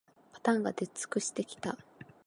[0.33, 1.77] パターンが出尽くしてきた